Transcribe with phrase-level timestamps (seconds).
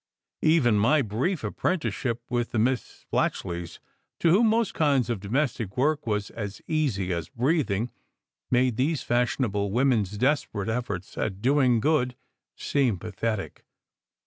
[0.41, 3.77] Even my brief apprentice ship with the Miss Splatchleys,
[4.19, 7.91] to whom most kinds of domestic work was as easy as breathing,
[8.49, 12.15] made these fashion able women s desperate efforts at doing good
[12.55, 13.63] seem pathetic.